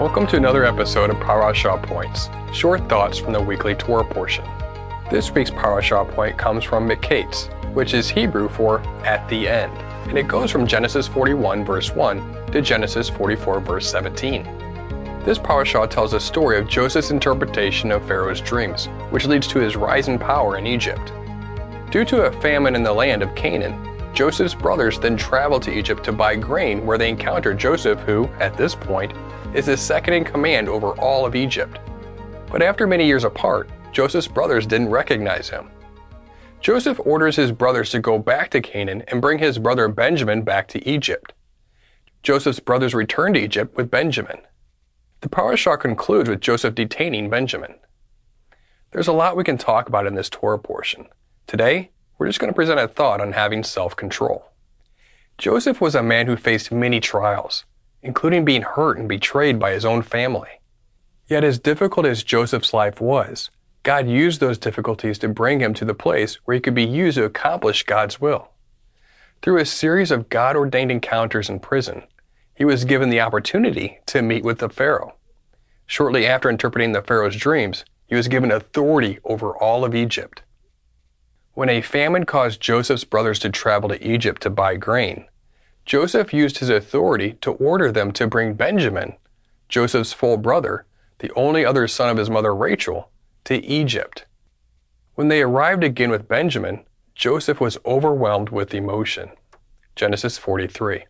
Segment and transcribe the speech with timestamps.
[0.00, 4.44] Welcome to another episode of Parashah Points, short thoughts from the weekly Torah portion.
[5.08, 9.72] This week's Parashah point comes from Miketz, which is Hebrew for at the end,
[10.08, 14.42] and it goes from Genesis 41 verse 1 to Genesis 44 verse 17.
[15.24, 19.76] This parashah tells a story of Joseph's interpretation of Pharaoh's dreams, which leads to his
[19.76, 21.12] rise in power in Egypt.
[21.92, 26.04] Due to a famine in the land of Canaan, Joseph's brothers then travel to Egypt
[26.04, 29.12] to buy grain, where they encounter Joseph, who, at this point,
[29.54, 31.80] is the second in command over all of Egypt.
[32.50, 35.68] But after many years apart, Joseph's brothers didn't recognize him.
[36.60, 40.68] Joseph orders his brothers to go back to Canaan and bring his brother Benjamin back
[40.68, 41.32] to Egypt.
[42.22, 44.38] Joseph's brothers return to Egypt with Benjamin.
[45.20, 47.74] The parashah concludes with Joseph detaining Benjamin.
[48.92, 51.08] There's a lot we can talk about in this Torah portion.
[51.46, 54.50] Today, we're just going to present a thought on having self control.
[55.38, 57.64] Joseph was a man who faced many trials
[58.04, 60.60] including being hurt and betrayed by his own family.
[61.26, 63.50] Yet, as difficult as Joseph's life was,
[63.82, 67.16] God used those difficulties to bring him to the place where he could be used
[67.16, 68.50] to accomplish God's will.
[69.42, 72.02] Through a series of God ordained encounters in prison,
[72.54, 75.14] he was given the opportunity to meet with the Pharaoh.
[75.86, 80.42] Shortly after interpreting the Pharaoh's dreams, he was given authority over all of Egypt.
[81.54, 85.26] When a famine caused Joseph's brothers to travel to Egypt to buy grain,
[85.84, 89.14] Joseph used his authority to order them to bring Benjamin,
[89.68, 90.84] Joseph's full brother,
[91.20, 93.08] the only other son of his mother Rachel,
[93.44, 94.26] to Egypt.
[95.14, 99.30] When they arrived again with Benjamin, Joseph was overwhelmed with emotion.
[99.94, 101.04] Genesis 43.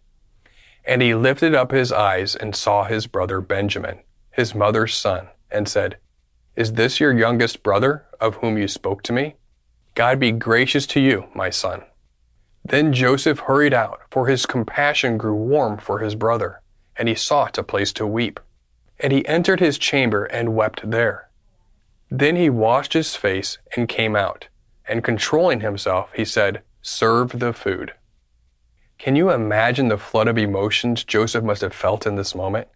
[0.84, 4.00] And he lifted up his eyes and saw his brother Benjamin,
[4.31, 5.97] his mother's son, and said,
[6.55, 9.37] Is this your youngest brother, of whom you spoke to me?
[9.95, 11.84] God be gracious to you, my son.
[12.64, 16.62] Then Joseph hurried out, for his compassion grew warm for his brother,
[16.97, 18.41] and he sought a place to weep.
[18.99, 21.28] And he entered his chamber and wept there.
[22.10, 24.49] Then he washed his face and came out,
[24.88, 27.93] and controlling himself, he said, Serve the food.
[28.99, 32.69] Can you imagine the flood of emotions Joseph must have felt in this moment?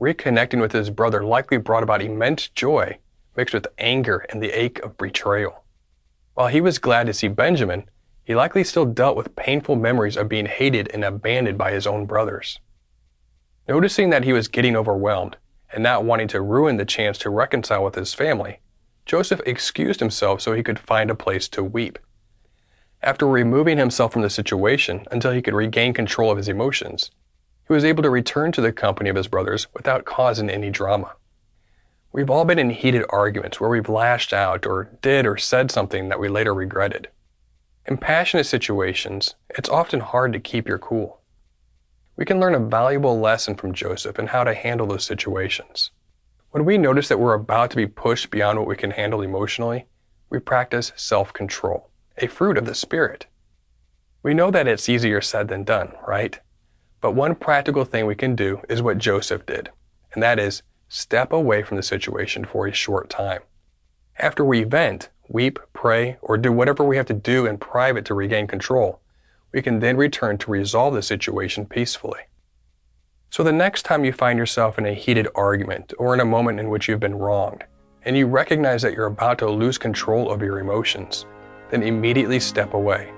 [0.00, 2.98] Reconnecting with his brother likely brought about immense joy,
[3.36, 5.64] mixed with anger and the ache of betrayal.
[6.38, 7.90] While he was glad to see Benjamin,
[8.22, 12.06] he likely still dealt with painful memories of being hated and abandoned by his own
[12.06, 12.60] brothers.
[13.66, 15.36] Noticing that he was getting overwhelmed
[15.72, 18.60] and not wanting to ruin the chance to reconcile with his family,
[19.04, 21.98] Joseph excused himself so he could find a place to weep.
[23.02, 27.10] After removing himself from the situation until he could regain control of his emotions,
[27.66, 31.16] he was able to return to the company of his brothers without causing any drama.
[32.10, 36.08] We've all been in heated arguments where we've lashed out or did or said something
[36.08, 37.08] that we later regretted.
[37.86, 41.20] In passionate situations, it's often hard to keep your cool.
[42.16, 45.90] We can learn a valuable lesson from Joseph in how to handle those situations.
[46.50, 49.86] When we notice that we're about to be pushed beyond what we can handle emotionally,
[50.30, 53.26] we practice self control, a fruit of the Spirit.
[54.22, 56.40] We know that it's easier said than done, right?
[57.00, 59.70] But one practical thing we can do is what Joseph did,
[60.12, 63.42] and that is step away from the situation for a short time.
[64.18, 68.14] After we vent, weep, pray, or do whatever we have to do in private to
[68.14, 69.00] regain control,
[69.52, 72.22] we can then return to resolve the situation peacefully.
[73.30, 76.60] So the next time you find yourself in a heated argument or in a moment
[76.60, 77.64] in which you've been wronged,
[78.04, 81.26] and you recognize that you're about to lose control of your emotions,
[81.70, 83.12] then immediately step away.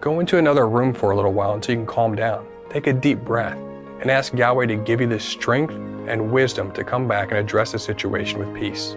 [0.00, 2.46] Go into another room for a little while until you can calm down.
[2.70, 3.58] Take a deep breath
[4.00, 5.74] and ask Yahweh to give you the strength
[6.08, 8.96] and wisdom to come back and address the situation with peace.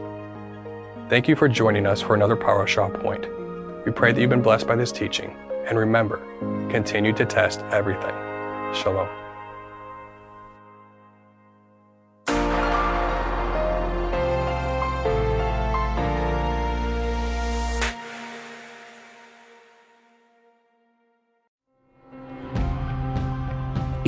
[1.10, 3.28] Thank you for joining us for another Parashah Point.
[3.86, 6.18] We pray that you've been blessed by this teaching, and remember,
[6.70, 8.14] continue to test everything.
[8.74, 9.19] Shalom.